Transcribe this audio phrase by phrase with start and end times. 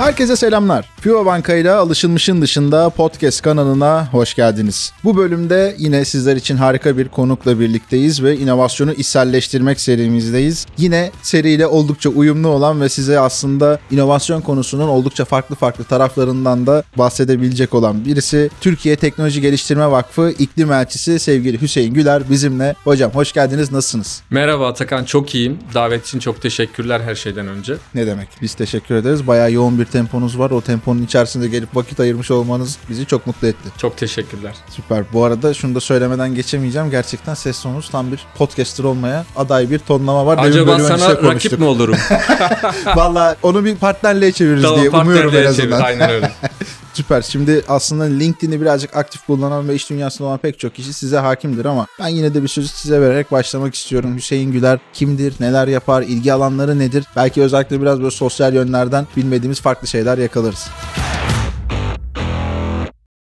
[0.00, 0.88] Herkese selamlar.
[1.00, 4.92] FIBA Banka ile alışılmışın dışında podcast kanalına hoş geldiniz.
[5.04, 10.66] Bu bölümde yine sizler için harika bir konukla birlikteyiz ve inovasyonu içselleştirmek serimizdeyiz.
[10.78, 16.82] Yine seriyle oldukça uyumlu olan ve size aslında inovasyon konusunun oldukça farklı farklı taraflarından da
[16.96, 22.74] bahsedebilecek olan birisi Türkiye Teknoloji Geliştirme Vakfı İklim Elçisi sevgili Hüseyin Güler bizimle.
[22.84, 24.22] Hocam hoş geldiniz nasılsınız?
[24.30, 25.58] Merhaba Atakan çok iyiyim.
[25.74, 27.76] Davet için çok teşekkürler her şeyden önce.
[27.94, 29.26] Ne demek biz teşekkür ederiz.
[29.26, 30.50] Bayağı yoğun bir temponuz var.
[30.50, 33.68] O temponun içerisinde gelip vakit ayırmış olmanız bizi çok mutlu etti.
[33.78, 34.54] Çok teşekkürler.
[34.70, 35.04] Süper.
[35.12, 36.90] Bu arada şunu da söylemeden geçemeyeceğim.
[36.90, 40.38] Gerçekten ses tonunuz tam bir podcaster olmaya aday bir tonlama var.
[40.38, 41.58] Demin Acaba bölüm sana rakip konuştuk.
[41.58, 41.96] mi olurum?
[42.96, 45.72] Valla onu bir partnerliğe çeviririz tamam diye umuyorum en partnerliğe çevir.
[45.72, 45.86] azından.
[45.86, 46.32] Aynen öyle.
[46.94, 47.22] Süper.
[47.22, 51.64] Şimdi aslında LinkedIn'i birazcık aktif kullanan ve iş dünyasında olan pek çok kişi size hakimdir
[51.64, 54.16] ama ben yine de bir sözü size vererek başlamak istiyorum.
[54.16, 57.04] Hüseyin Güler kimdir, neler yapar, ilgi alanları nedir?
[57.16, 60.68] Belki özellikle biraz böyle sosyal yönlerden bilmediğimiz farklı şeyler yakalarız.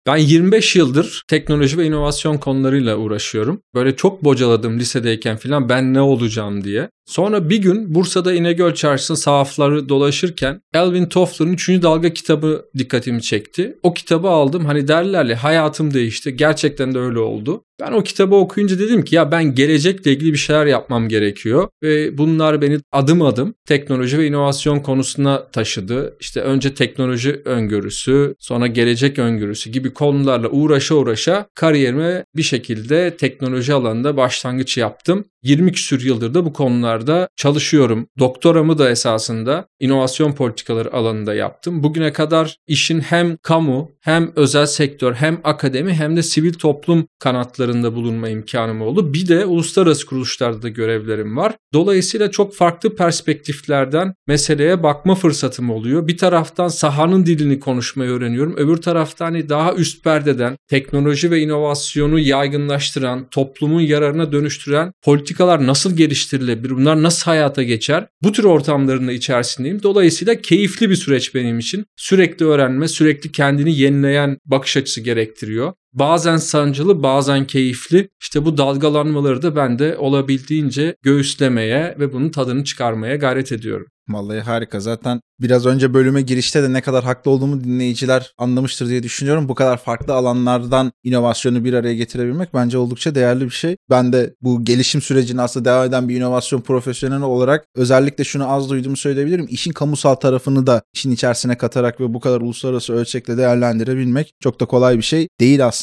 [0.07, 3.61] Ben 25 yıldır teknoloji ve inovasyon konularıyla uğraşıyorum.
[3.75, 6.91] Böyle çok bocaladım lisedeyken filan ben ne olacağım diye.
[7.09, 11.69] Sonra bir gün Bursa'da İnegöl Çarşısı sahafları dolaşırken Elvin Toffler'ın 3.
[11.69, 13.78] dalga kitabı dikkatimi çekti.
[13.83, 14.64] O kitabı aldım.
[14.64, 16.36] Hani derler ya hayatım değişti.
[16.36, 17.64] Gerçekten de öyle oldu.
[17.81, 21.69] Ben o kitabı okuyunca dedim ki ya ben gelecekle ilgili bir şeyler yapmam gerekiyor.
[21.83, 26.17] Ve bunlar beni adım adım teknoloji ve inovasyon konusuna taşıdı.
[26.20, 33.75] İşte önce teknoloji öngörüsü, sonra gelecek öngörüsü gibi konularla uğraşa uğraşa kariyerime bir şekilde teknoloji
[33.75, 35.25] alanında başlangıç yaptım.
[35.42, 36.53] 20 küsür yıldır da bu
[36.99, 38.09] konularda çalışıyorum.
[38.19, 41.83] Doktoramı da esasında inovasyon politikaları alanında yaptım.
[41.83, 47.95] Bugüne kadar işin hem kamu hem özel sektör hem akademi hem de sivil toplum kanatlarında
[47.95, 49.14] bulunma imkanım oldu.
[49.14, 51.55] Bir de uluslararası kuruluşlarda da görevlerim var.
[51.73, 56.09] Dolayısıyla çok farklı perspektiflerden meseleye bakma fırsatım oluyor.
[56.09, 58.56] Bir taraftan sahanın dilini konuşmayı öğreniyorum.
[58.56, 65.96] Öbür taraftan hani daha üst perdeden teknoloji ve inovasyonu yaygınlaştıran, toplumun yararına dönüştüren politikalar nasıl
[65.96, 66.70] geliştirilebilir?
[66.70, 68.07] Bunlar nasıl hayata geçer?
[68.23, 69.83] Bu tür ortamların da içerisindeyim.
[69.83, 71.85] Dolayısıyla keyifli bir süreç benim için.
[71.96, 75.73] Sürekli öğrenme, sürekli kendini yenileyen bakış açısı gerektiriyor.
[75.93, 78.09] Bazen sancılı, bazen keyifli.
[78.21, 83.87] İşte bu dalgalanmaları da ben de olabildiğince göğüslemeye ve bunun tadını çıkarmaya gayret ediyorum.
[84.09, 84.81] Vallahi harika.
[84.81, 89.49] Zaten biraz önce bölüme girişte de ne kadar haklı olduğumu dinleyiciler anlamıştır diye düşünüyorum.
[89.49, 93.77] Bu kadar farklı alanlardan inovasyonu bir araya getirebilmek bence oldukça değerli bir şey.
[93.91, 98.70] Ben de bu gelişim sürecini aslında devam eden bir inovasyon profesyoneli olarak özellikle şunu az
[98.70, 99.47] duyduğumu söyleyebilirim.
[99.51, 104.65] İşin kamusal tarafını da işin içerisine katarak ve bu kadar uluslararası ölçekle değerlendirebilmek çok da
[104.65, 105.77] kolay bir şey değil aslında.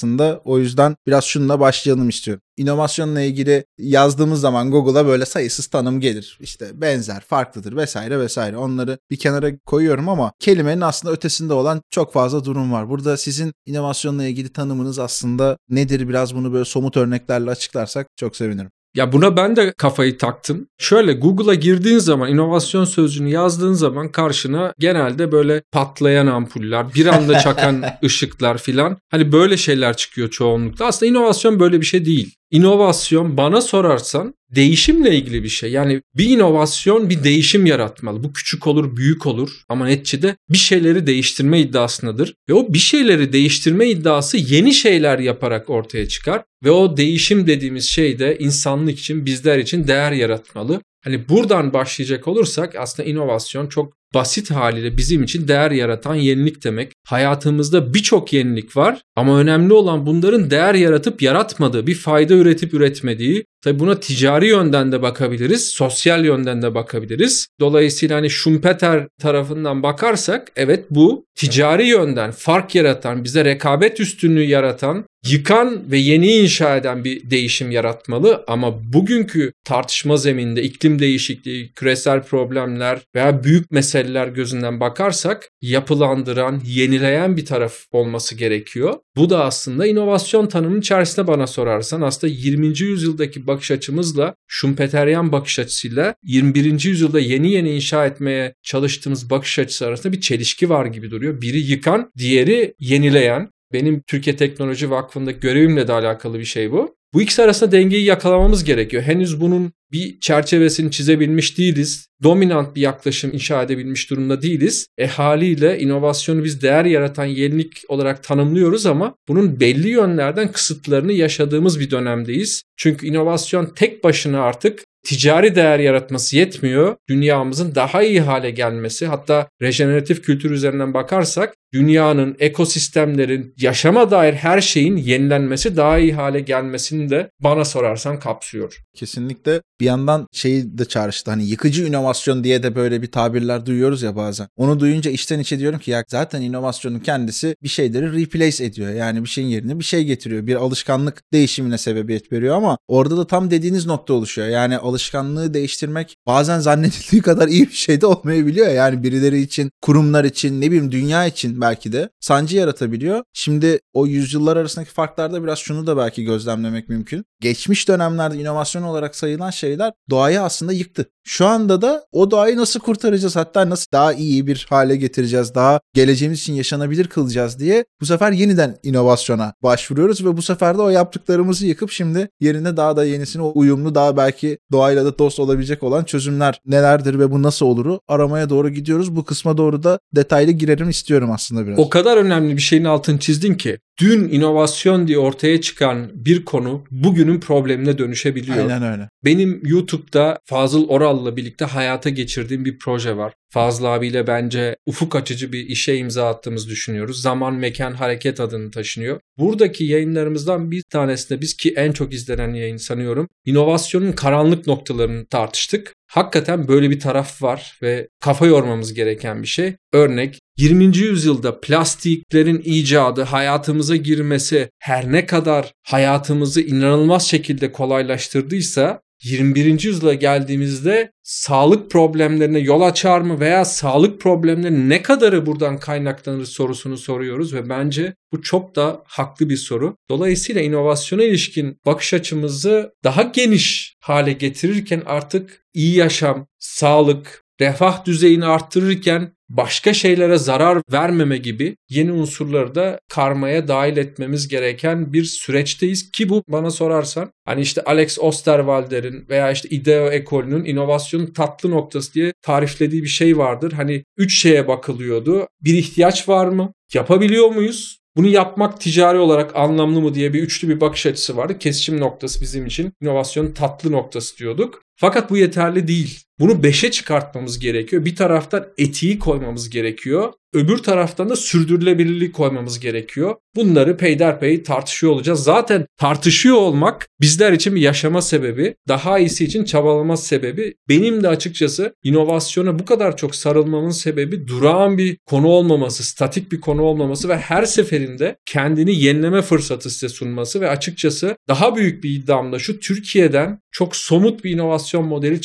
[0.46, 6.38] O yüzden biraz şununla başlayalım istiyorum inovasyonla ilgili yazdığımız zaman Google'a böyle sayısız tanım gelir.
[6.42, 8.58] İşte benzer, farklıdır vesaire vesaire.
[8.58, 12.90] Onları bir kenara koyuyorum ama kelimenin aslında ötesinde olan çok fazla durum var.
[12.90, 16.10] Burada sizin inovasyonla ilgili tanımınız aslında nedir?
[16.10, 18.72] Biraz bunu böyle somut örneklerle açıklarsak çok sevinirim.
[18.96, 20.68] Ya buna ben de kafayı taktım.
[20.78, 27.40] Şöyle Google'a girdiğin zaman inovasyon sözcüğünü yazdığın zaman karşına genelde böyle patlayan ampuller, bir anda
[27.40, 28.98] çakan ışıklar filan.
[29.12, 30.86] Hani böyle şeyler çıkıyor çoğunlukla.
[30.86, 32.36] Aslında inovasyon böyle bir şey değil.
[32.52, 35.72] İnovasyon bana sorarsan değişimle ilgili bir şey.
[35.72, 38.24] Yani bir inovasyon bir değişim yaratmalı.
[38.24, 42.36] Bu küçük olur, büyük olur ama neticede bir şeyleri değiştirme iddiasındadır.
[42.50, 46.44] Ve o bir şeyleri değiştirme iddiası yeni şeyler yaparak ortaya çıkar.
[46.64, 50.82] Ve o değişim dediğimiz şey de insanlık için, bizler için değer yaratmalı.
[51.04, 56.92] Hani buradan başlayacak olursak aslında inovasyon çok basit haliyle bizim için değer yaratan yenilik demek.
[57.06, 63.46] Hayatımızda birçok yenilik var ama önemli olan bunların değer yaratıp yaratmadığı, bir fayda üretip üretmediği.
[63.64, 67.48] Tabi buna ticari yönden de bakabiliriz, sosyal yönden de bakabiliriz.
[67.60, 75.06] Dolayısıyla hani Schumpeter tarafından bakarsak evet bu ticari yönden fark yaratan, bize rekabet üstünlüğü yaratan,
[75.28, 82.24] yıkan ve yeni inşa eden bir değişim yaratmalı ama bugünkü tartışma zeminde iklim değişikliği, küresel
[82.24, 86.62] problemler veya büyük meseleler gözünden bakarsak yapılandıran,
[86.96, 88.94] yenileyen bir taraf olması gerekiyor.
[89.16, 92.68] Bu da aslında inovasyon tanımının içerisinde bana sorarsan aslında 20.
[92.68, 96.84] yüzyıldaki bakış açımızla Schumpeterian bakış açısıyla 21.
[96.86, 101.42] yüzyılda yeni yeni inşa etmeye çalıştığımız bakış açısı arasında bir çelişki var gibi duruyor.
[101.42, 103.50] Biri yıkan, diğeri yenileyen.
[103.74, 106.96] Benim Türkiye Teknoloji Vakfı'ndaki görevimle de alakalı bir şey bu.
[107.16, 109.04] Bu ikisi arasında dengeyi yakalamamız gerekiyor.
[109.04, 112.08] Henüz bunun bir çerçevesini çizebilmiş değiliz.
[112.24, 114.88] Dominant bir yaklaşım inşa edebilmiş durumda değiliz.
[114.98, 121.80] E haliyle inovasyonu biz değer yaratan yenilik olarak tanımlıyoruz ama bunun belli yönlerden kısıtlarını yaşadığımız
[121.80, 122.64] bir dönemdeyiz.
[122.78, 126.96] Çünkü inovasyon tek başına artık ticari değer yaratması yetmiyor.
[127.10, 134.62] Dünyamızın daha iyi hale gelmesi hatta rejeneratif kültür üzerinden bakarsak dünyanın, ekosistemlerin, yaşama dair her
[134.62, 138.78] şeyin yenilenmesi, daha iyi hale gelmesini de bana sorarsan kapsıyor.
[138.96, 144.02] Kesinlikle bir yandan şeyi de çağrıştı hani yıkıcı inovasyon diye de böyle bir tabirler duyuyoruz
[144.02, 144.48] ya bazen.
[144.58, 148.94] Onu duyunca içten içe diyorum ki ya zaten inovasyonun kendisi bir şeyleri replace ediyor.
[148.94, 150.48] Yani bir şeyin yerine bir şey getiriyor.
[150.48, 154.48] Bir alışkanlık değişimine sebebiyet veriyor ama orada da tam dediğiniz nokta oluşuyor.
[154.48, 158.68] Yani alışkanlığı değiştirmek bazen zannedildiği kadar iyi bir şey de olmayabiliyor.
[158.68, 163.24] Yani birileri için, kurumlar için, ne bileyim dünya için belki de sancı yaratabiliyor.
[163.34, 167.26] Şimdi o yüzyıllar arasındaki farklarda biraz şunu da belki gözlemlemek mümkün.
[167.42, 171.06] Geçmiş dönemlerde inovasyon olarak sayılan şeyler doğayı aslında yıktı.
[171.24, 175.80] Şu anda da o doğayı nasıl kurtaracağız hatta nasıl daha iyi bir hale getireceğiz, daha
[175.94, 180.90] geleceğimiz için yaşanabilir kılacağız diye bu sefer yeniden inovasyona başvuruyoruz ve bu sefer de o
[180.90, 186.04] yaptıklarımızı yıkıp şimdi yerine daha da yenisini uyumlu daha belki doğayla da dost olabilecek olan
[186.04, 189.16] çözümler nelerdir ve bu nasıl oluru aramaya doğru gidiyoruz.
[189.16, 191.80] Bu kısma doğru da detaylı girerim istiyorum aslında biraz.
[191.80, 196.84] O kadar önemli bir şeyin altını çizdin ki dün inovasyon diye ortaya çıkan bir konu
[196.92, 198.58] bugünün problemine dönüşebiliyor.
[198.58, 199.10] Aynen öyle.
[199.26, 203.34] Benim YouTube'da Fazıl Oral'la birlikte hayata geçirdiğim bir proje var.
[203.50, 207.22] Fazıl abiyle bence ufuk açıcı bir işe imza attığımızı düşünüyoruz.
[207.22, 209.20] Zaman Mekan Hareket adını taşınıyor.
[209.38, 213.28] Buradaki yayınlarımızdan bir tanesinde biz ki en çok izlenen yayın sanıyorum.
[213.46, 215.94] inovasyonun karanlık noktalarını tartıştık.
[216.16, 219.76] Hakikaten böyle bir taraf var ve kafa yormamız gereken bir şey.
[219.94, 220.98] Örnek 20.
[220.98, 229.84] yüzyılda plastiklerin icadı, hayatımıza girmesi her ne kadar hayatımızı inanılmaz şekilde kolaylaştırdıysa 21.
[229.84, 236.98] yüzyıla geldiğimizde sağlık problemlerine yol açar mı veya sağlık problemleri ne kadarı buradan kaynaklanır sorusunu
[236.98, 239.98] soruyoruz ve bence bu çok da haklı bir soru.
[240.10, 248.46] Dolayısıyla inovasyona ilişkin bakış açımızı daha geniş hale getirirken artık iyi yaşam, sağlık, refah düzeyini
[248.46, 256.12] arttırırken başka şeylere zarar vermeme gibi yeni unsurları da karmaya dahil etmemiz gereken bir süreçteyiz
[256.12, 262.14] ki bu bana sorarsan hani işte Alex Osterwalder'in veya işte IDEO ekolünün inovasyonun tatlı noktası
[262.14, 263.72] diye tariflediği bir şey vardır.
[263.72, 265.48] Hani üç şeye bakılıyordu.
[265.62, 266.74] Bir ihtiyaç var mı?
[266.94, 268.00] Yapabiliyor muyuz?
[268.16, 271.58] Bunu yapmak ticari olarak anlamlı mı diye bir üçlü bir bakış açısı vardı.
[271.60, 274.82] Kesişim noktası bizim için inovasyonun tatlı noktası diyorduk.
[274.96, 276.25] Fakat bu yeterli değil.
[276.40, 278.06] Bunu beşe çıkartmamız gerekiyor.
[278.06, 280.34] Bir taraftan etiği koymamız gerekiyor.
[280.54, 283.36] Öbür taraftan da sürdürülebilirliği koymamız gerekiyor.
[283.56, 285.44] Bunları peyderpey tartışıyor olacağız.
[285.44, 290.76] Zaten tartışıyor olmak bizler için bir yaşama sebebi, daha iyisi için çabalama sebebi.
[290.90, 296.62] Benim de açıkçası inovasyona bu kadar çok sarılmamın sebebi durağan bir konu olmaması, statik bir
[296.62, 302.10] konu olmaması ve her seferinde kendini yenileme fırsatı size sunması ve açıkçası daha büyük bir
[302.10, 305.42] iddiamda şu Türkiye'den çok somut bir inovasyon modeli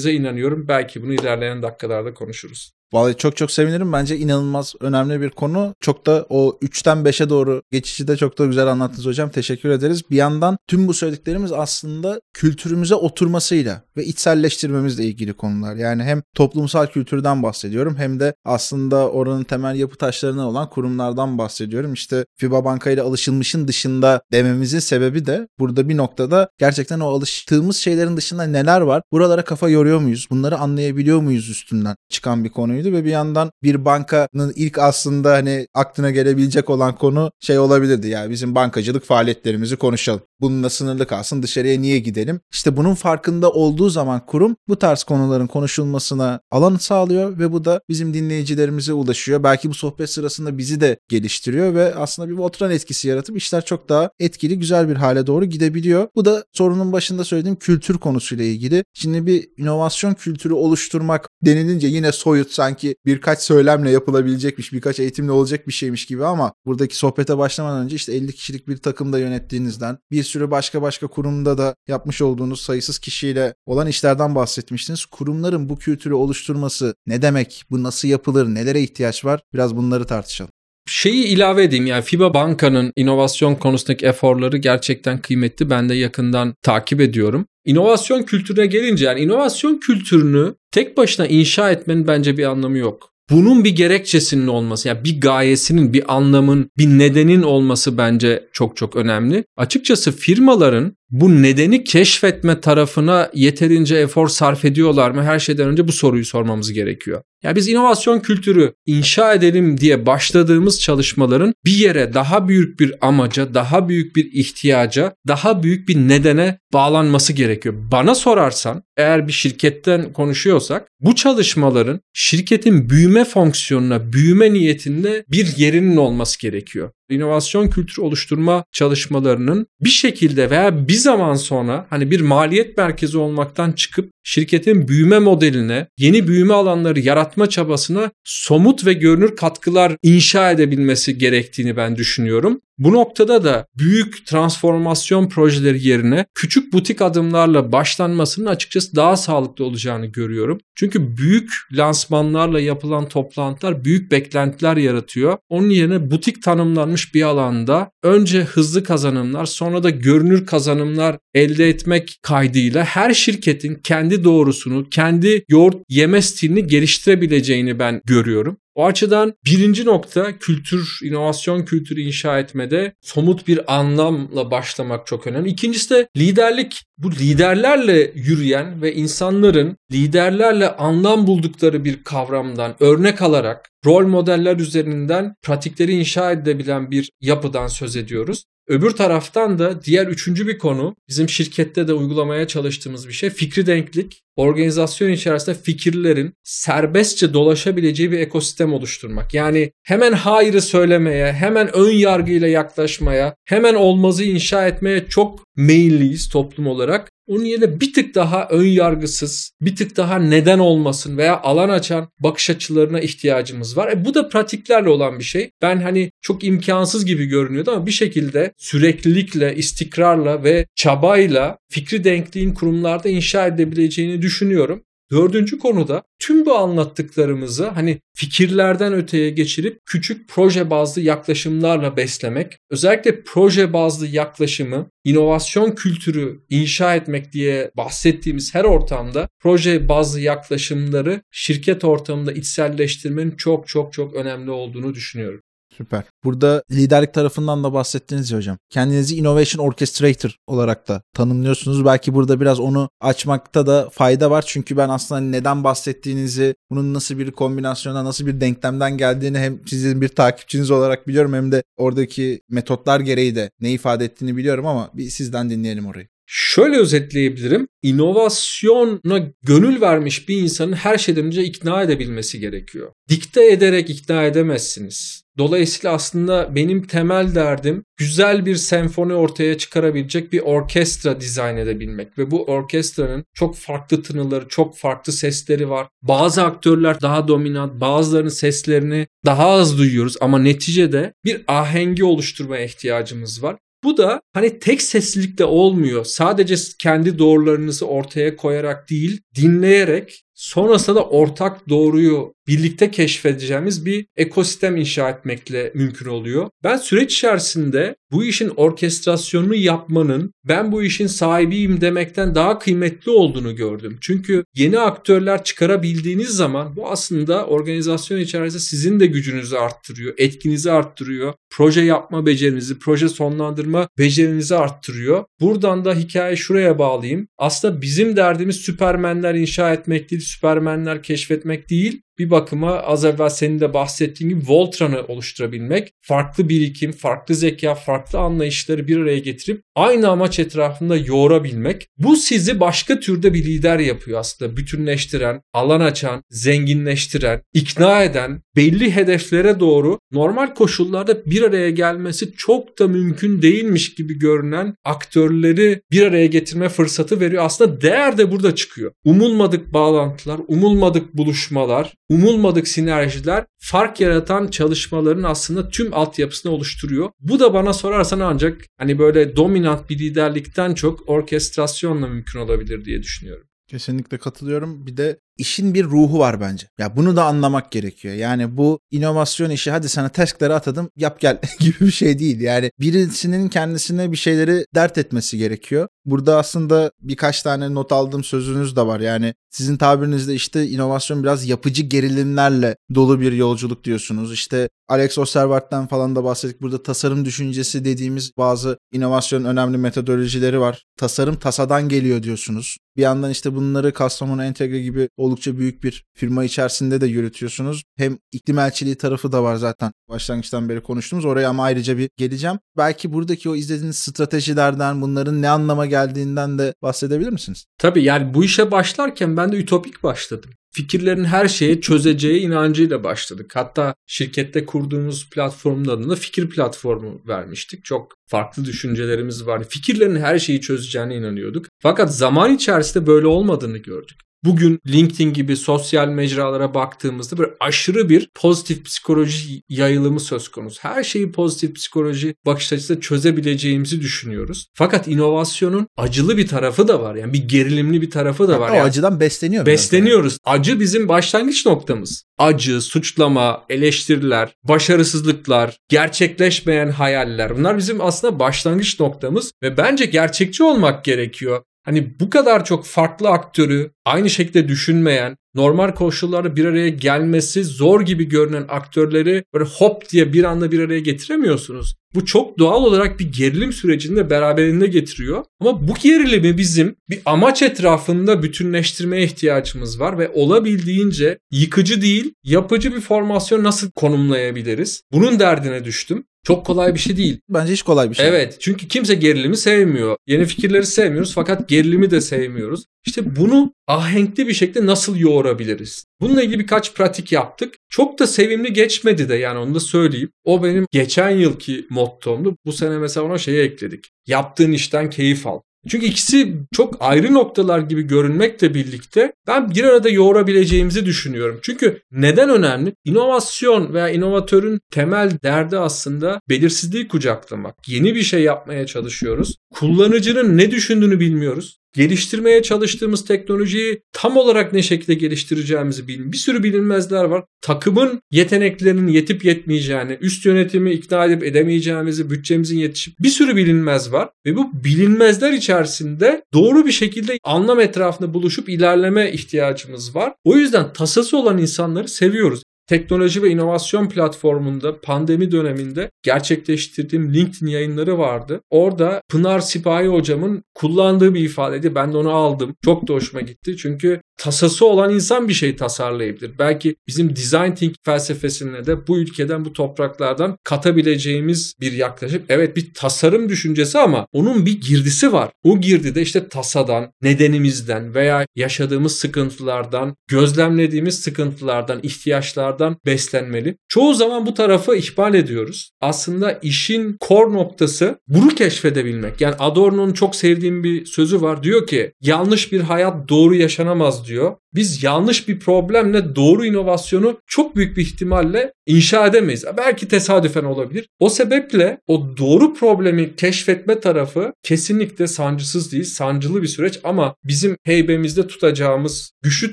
[0.00, 0.68] çıkarabileceğimize inanıyorum.
[0.68, 2.79] Belki bunu ilerleyen dakikalarda konuşuruz.
[2.92, 3.92] Vallahi çok çok sevinirim.
[3.92, 5.74] Bence inanılmaz önemli bir konu.
[5.80, 9.30] Çok da o 3'ten 5'e doğru geçişi de çok da güzel anlattınız hocam.
[9.30, 10.02] Teşekkür ederiz.
[10.10, 15.76] Bir yandan tüm bu söylediklerimiz aslında kültürümüze oturmasıyla ve içselleştirmemizle ilgili konular.
[15.76, 21.92] Yani hem toplumsal kültürden bahsediyorum hem de aslında oranın temel yapı taşlarından olan kurumlardan bahsediyorum.
[21.92, 27.76] İşte FIBA Banka ile alışılmışın dışında dememizin sebebi de burada bir noktada gerçekten o alıştığımız
[27.76, 29.02] şeylerin dışında neler var?
[29.12, 30.26] Buralara kafa yoruyor muyuz?
[30.30, 35.32] Bunları anlayabiliyor muyuz üstünden çıkan bir konuyu konuydu ve bir yandan bir bankanın ilk aslında
[35.32, 40.20] hani aklına gelebilecek olan konu şey olabilirdi ya bizim bankacılık faaliyetlerimizi konuşalım.
[40.40, 42.40] Bununla sınırlı kalsın dışarıya niye gidelim?
[42.52, 47.80] İşte bunun farkında olduğu zaman kurum bu tarz konuların konuşulmasına alan sağlıyor ve bu da
[47.88, 49.42] bizim dinleyicilerimize ulaşıyor.
[49.42, 53.88] Belki bu sohbet sırasında bizi de geliştiriyor ve aslında bir Voltran etkisi yaratıp işler çok
[53.88, 56.08] daha etkili güzel bir hale doğru gidebiliyor.
[56.14, 58.84] Bu da sorunun başında söylediğim kültür konusuyla ilgili.
[58.94, 65.68] Şimdi bir inovasyon kültürü oluşturmak denilince yine soyut sanki birkaç söylemle yapılabilecekmiş, birkaç eğitimle olacak
[65.68, 70.22] bir şeymiş gibi ama buradaki sohbete başlamadan önce işte 50 kişilik bir takımda yönettiğinizden, bir
[70.22, 75.06] sürü başka başka kurumda da yapmış olduğunuz sayısız kişiyle olan işlerden bahsetmiştiniz.
[75.06, 77.64] Kurumların bu kültürü oluşturması ne demek?
[77.70, 78.46] Bu nasıl yapılır?
[78.46, 79.40] Nelere ihtiyaç var?
[79.52, 80.52] Biraz bunları tartışalım
[80.90, 85.70] şeyi ilave edeyim yani FIBA Banka'nın inovasyon konusundaki eforları gerçekten kıymetli.
[85.70, 87.46] Ben de yakından takip ediyorum.
[87.64, 93.10] İnovasyon kültürüne gelince yani inovasyon kültürünü tek başına inşa etmenin bence bir anlamı yok.
[93.30, 98.96] Bunun bir gerekçesinin olması, yani bir gayesinin, bir anlamın, bir nedenin olması bence çok çok
[98.96, 99.44] önemli.
[99.56, 105.22] Açıkçası firmaların bu nedeni keşfetme tarafına yeterince efor sarf ediyorlar mı?
[105.22, 107.22] Her şeyden önce bu soruyu sormamız gerekiyor.
[107.42, 113.54] Ya biz inovasyon kültürü inşa edelim diye başladığımız çalışmaların bir yere daha büyük bir amaca,
[113.54, 117.74] daha büyük bir ihtiyaca, daha büyük bir nedene bağlanması gerekiyor.
[117.92, 125.96] Bana sorarsan eğer bir şirketten konuşuyorsak bu çalışmaların şirketin büyüme fonksiyonuna, büyüme niyetinde bir yerinin
[125.96, 126.90] olması gerekiyor.
[127.10, 133.72] İnovasyon kültürü oluşturma çalışmalarının bir şekilde veya bir zaman sonra hani bir maliyet merkezi olmaktan
[133.72, 141.18] çıkıp şirketin büyüme modeline, yeni büyüme alanları yaratma çabasına somut ve görünür katkılar inşa edebilmesi
[141.18, 142.60] gerektiğini ben düşünüyorum.
[142.80, 150.06] Bu noktada da büyük transformasyon projeleri yerine küçük butik adımlarla başlanmasının açıkçası daha sağlıklı olacağını
[150.06, 150.58] görüyorum.
[150.74, 155.38] Çünkü büyük lansmanlarla yapılan toplantılar büyük beklentiler yaratıyor.
[155.48, 162.18] Onun yerine butik tanımlanmış bir alanda önce hızlı kazanımlar sonra da görünür kazanımlar elde etmek
[162.22, 168.56] kaydıyla her şirketin kendi doğrusunu, kendi yoğurt yeme stilini geliştirebileceğini ben görüyorum.
[168.74, 175.48] O açıdan birinci nokta kültür, inovasyon kültürü inşa etmede somut bir anlamla başlamak çok önemli.
[175.48, 176.82] İkincisi de liderlik.
[176.98, 185.34] Bu liderlerle yürüyen ve insanların liderlerle anlam buldukları bir kavramdan örnek alarak rol modeller üzerinden
[185.42, 188.44] pratikleri inşa edebilen bir yapıdan söz ediyoruz.
[188.70, 193.66] Öbür taraftan da diğer üçüncü bir konu bizim şirkette de uygulamaya çalıştığımız bir şey fikri
[193.66, 194.22] denklik.
[194.36, 199.34] Organizasyon içerisinde fikirlerin serbestçe dolaşabileceği bir ekosistem oluşturmak.
[199.34, 206.66] Yani hemen hayırı söylemeye, hemen ön yargıyla yaklaşmaya, hemen olmazı inşa etmeye çok meyilliyiz toplum
[206.66, 207.10] olarak.
[207.30, 212.08] Onun yerine bir tık daha ön yargısız, bir tık daha neden olmasın veya alan açan
[212.20, 213.92] bakış açılarına ihtiyacımız var.
[213.92, 215.50] E bu da pratiklerle olan bir şey.
[215.62, 222.54] Ben hani çok imkansız gibi görünüyordu ama bir şekilde süreklilikle, istikrarla ve çabayla fikri denkliğin
[222.54, 224.82] kurumlarda inşa edebileceğini düşünüyorum.
[225.12, 233.22] Dördüncü konuda tüm bu anlattıklarımızı hani fikirlerden öteye geçirip küçük proje bazlı yaklaşımlarla beslemek, özellikle
[233.22, 241.84] proje bazlı yaklaşımı, inovasyon kültürü inşa etmek diye bahsettiğimiz her ortamda proje bazlı yaklaşımları şirket
[241.84, 245.40] ortamında içselleştirmenin çok çok çok önemli olduğunu düşünüyorum.
[245.80, 246.04] Süper.
[246.24, 248.58] Burada liderlik tarafından da bahsettiniz ya hocam.
[248.70, 251.84] Kendinizi Innovation Orchestrator olarak da tanımlıyorsunuz.
[251.84, 254.44] Belki burada biraz onu açmakta da fayda var.
[254.46, 260.00] Çünkü ben aslında neden bahsettiğinizi, bunun nasıl bir kombinasyonda, nasıl bir denklemden geldiğini hem sizin
[260.00, 264.90] bir takipçiniz olarak biliyorum hem de oradaki metotlar gereği de ne ifade ettiğini biliyorum ama
[264.94, 266.08] bir sizden dinleyelim orayı.
[266.32, 267.68] Şöyle özetleyebilirim.
[267.82, 272.92] İnovasyona gönül vermiş bir insanın her şeyden önce ikna edebilmesi gerekiyor.
[273.08, 275.22] Dikte ederek ikna edemezsiniz.
[275.38, 282.30] Dolayısıyla aslında benim temel derdim güzel bir senfoni ortaya çıkarabilecek bir orkestra dizayn edebilmek ve
[282.30, 285.88] bu orkestranın çok farklı tınıları, çok farklı sesleri var.
[286.02, 293.42] Bazı aktörler daha dominant, bazılarının seslerini daha az duyuyoruz ama neticede bir ahengi oluşturmaya ihtiyacımız
[293.42, 293.56] var.
[293.84, 296.04] Bu da hani tek seslilikte olmuyor.
[296.04, 304.76] Sadece kendi doğrularınızı ortaya koyarak değil, dinleyerek sonrasında da ortak doğruyu birlikte keşfedeceğimiz bir ekosistem
[304.76, 306.50] inşa etmekle mümkün oluyor.
[306.64, 313.56] Ben süreç içerisinde bu işin orkestrasyonunu yapmanın ben bu işin sahibiyim demekten daha kıymetli olduğunu
[313.56, 313.98] gördüm.
[314.00, 321.34] Çünkü yeni aktörler çıkarabildiğiniz zaman bu aslında organizasyon içerisinde sizin de gücünüzü arttırıyor, etkinizi arttırıyor,
[321.50, 325.24] proje yapma becerinizi, proje sonlandırma becerinizi arttırıyor.
[325.40, 327.28] Buradan da hikaye şuraya bağlayayım.
[327.38, 333.60] Aslında bizim derdimiz süpermenler inşa etmek değil, süpermenler keşfetmek değil bir bakıma az evvel senin
[333.60, 340.08] de bahsettiğin gibi Voltran'ı oluşturabilmek, farklı birikim, farklı zeka, farklı anlayışları bir araya getirip aynı
[340.08, 341.88] amaç etrafında yoğurabilmek.
[341.98, 344.56] Bu sizi başka türde bir lider yapıyor aslında.
[344.56, 352.78] Bütünleştiren, alan açan, zenginleştiren, ikna eden, belli hedeflere doğru normal koşullarda bir araya gelmesi çok
[352.78, 357.44] da mümkün değilmiş gibi görünen aktörleri bir araya getirme fırsatı veriyor.
[357.44, 358.92] Aslında değer de burada çıkıyor.
[359.04, 367.10] Umulmadık bağlantılar, umulmadık buluşmalar, umulmadık sinerjiler fark yaratan çalışmaların aslında tüm altyapısını oluşturuyor.
[367.20, 373.02] Bu da bana sorarsan ancak hani böyle dominant bir liderlikten çok orkestrasyonla mümkün olabilir diye
[373.02, 373.46] düşünüyorum.
[373.68, 374.86] Kesinlikle katılıyorum.
[374.86, 376.66] Bir de işin bir ruhu var bence.
[376.78, 378.14] Ya bunu da anlamak gerekiyor.
[378.14, 382.40] Yani bu inovasyon işi hadi sana task'ları atadım yap gel gibi bir şey değil.
[382.40, 385.88] Yani birisinin kendisine bir şeyleri dert etmesi gerekiyor.
[386.04, 389.00] Burada aslında birkaç tane not aldığım sözünüz de var.
[389.00, 394.32] Yani sizin tabirinizde işte inovasyon biraz yapıcı gerilimlerle dolu bir yolculuk diyorsunuz.
[394.32, 396.62] İşte Alex Osterwald'den falan da bahsettik.
[396.62, 400.84] Burada tasarım düşüncesi dediğimiz bazı inovasyon önemli metodolojileri var.
[400.96, 402.76] Tasarım tasadan geliyor diyorsunuz.
[402.96, 407.84] Bir yandan işte bunları Kastamonu Entegre gibi oldukça büyük bir firma içerisinde de yürütüyorsunuz.
[407.96, 411.24] Hem iklim elçiliği tarafı da var zaten başlangıçtan beri konuştuğumuz.
[411.24, 412.58] Oraya ama ayrıca bir geleceğim.
[412.76, 417.66] Belki buradaki o izlediğiniz stratejilerden, bunların ne anlama geldiğinden de bahsedebilir misiniz?
[417.78, 420.50] Tabii yani bu işe başlarken ben de ütopik başladım.
[420.72, 423.50] Fikirlerin her şeyi çözeceği inancıyla başladık.
[423.54, 427.84] Hatta şirkette kurduğumuz platformun adını fikir platformu vermiştik.
[427.84, 429.66] Çok farklı düşüncelerimiz vardı.
[429.68, 431.66] Fikirlerin her şeyi çözeceğine inanıyorduk.
[431.82, 434.16] Fakat zaman içerisinde böyle olmadığını gördük.
[434.44, 440.78] Bugün LinkedIn gibi sosyal mecralara baktığımızda böyle aşırı bir pozitif psikoloji yayılımı söz konusu.
[440.82, 444.66] Her şeyi pozitif psikoloji bakış açısıyla çözebileceğimizi düşünüyoruz.
[444.74, 447.14] Fakat inovasyonun acılı bir tarafı da var.
[447.14, 448.70] Yani bir gerilimli bir tarafı da var.
[448.70, 449.66] O Yani acıdan besleniyor.
[449.66, 450.38] besleniyoruz.
[450.44, 452.24] Acı bizim başlangıç noktamız.
[452.38, 457.58] Acı, suçlama, eleştiriler, başarısızlıklar, gerçekleşmeyen hayaller.
[457.58, 461.62] Bunlar bizim aslında başlangıç noktamız ve bence gerçekçi olmak gerekiyor.
[461.90, 468.00] Hani bu kadar çok farklı aktörü aynı şekilde düşünmeyen, normal koşullarda bir araya gelmesi zor
[468.00, 471.94] gibi görünen aktörleri böyle hop diye bir anda bir araya getiremiyorsunuz.
[472.14, 475.44] Bu çok doğal olarak bir gerilim sürecini de beraberinde getiriyor.
[475.60, 482.94] Ama bu gerilimi bizim bir amaç etrafında bütünleştirmeye ihtiyacımız var ve olabildiğince yıkıcı değil, yapıcı
[482.94, 485.02] bir formasyon nasıl konumlayabiliriz?
[485.12, 486.24] Bunun derdine düştüm.
[486.44, 487.40] Çok kolay bir şey değil.
[487.48, 488.28] Bence hiç kolay bir şey.
[488.28, 490.16] Evet çünkü kimse gerilimi sevmiyor.
[490.26, 492.84] Yeni fikirleri sevmiyoruz fakat gerilimi de sevmiyoruz.
[493.06, 496.04] İşte bunu ahenkli bir şekilde nasıl yoğurabiliriz?
[496.20, 497.74] Bununla ilgili birkaç pratik yaptık.
[497.88, 500.30] Çok da sevimli geçmedi de yani onu da söyleyeyim.
[500.44, 502.56] O benim geçen yılki mottomdu.
[502.64, 504.10] Bu sene mesela ona şeyi ekledik.
[504.26, 505.60] Yaptığın işten keyif al.
[505.88, 511.58] Çünkü ikisi çok ayrı noktalar gibi görünmekle birlikte ben bir arada yoğurabileceğimizi düşünüyorum.
[511.62, 512.94] Çünkü neden önemli?
[513.04, 517.74] İnovasyon veya inovatörün temel derdi aslında belirsizliği kucaklamak.
[517.88, 519.56] Yeni bir şey yapmaya çalışıyoruz.
[519.74, 526.32] Kullanıcının ne düşündüğünü bilmiyoruz geliştirmeye çalıştığımız teknolojiyi tam olarak ne şekilde geliştireceğimizi bilin.
[526.32, 527.44] Bir sürü bilinmezler var.
[527.62, 534.28] Takımın yeteneklerinin yetip yetmeyeceğini, üst yönetimi ikna edip edemeyeceğimizi, bütçemizin yetişip bir sürü bilinmez var.
[534.46, 540.32] Ve bu bilinmezler içerisinde doğru bir şekilde anlam etrafında buluşup ilerleme ihtiyacımız var.
[540.44, 548.18] O yüzden tasası olan insanları seviyoruz teknoloji ve inovasyon platformunda pandemi döneminde gerçekleştirdiğim LinkedIn yayınları
[548.18, 548.60] vardı.
[548.70, 551.94] Orada Pınar Sipahi hocamın kullandığı bir ifadeydi.
[551.94, 552.76] Ben de onu aldım.
[552.84, 553.76] Çok da hoşuma gitti.
[553.76, 556.58] Çünkü tasası olan insan bir şey tasarlayabilir.
[556.58, 562.42] Belki bizim design thinking felsefesine de bu ülkeden, bu topraklardan katabileceğimiz bir yaklaşım.
[562.48, 565.50] Evet bir tasarım düşüncesi ama onun bir girdisi var.
[565.64, 573.76] O girdi de işte tasadan, nedenimizden veya yaşadığımız sıkıntılardan, gözlemlediğimiz sıkıntılardan, ihtiyaçlardan beslenmeli.
[573.88, 575.90] Çoğu zaman bu tarafı ihmal ediyoruz.
[576.00, 579.40] Aslında işin core noktası bunu keşfedebilmek.
[579.40, 581.62] Yani Adorno'nun çok sevdiğim bir sözü var.
[581.62, 584.29] Diyor ki yanlış bir hayat doğru yaşanamaz diyor.
[584.74, 589.64] Biz yanlış bir problemle doğru inovasyonu çok büyük bir ihtimalle inşa edemeyiz.
[589.76, 591.08] Belki tesadüfen olabilir.
[591.18, 597.76] O sebeple o doğru problemi keşfetme tarafı kesinlikle sancısız değil, sancılı bir süreç ama bizim
[597.84, 599.72] heybemizde tutacağımız güçlü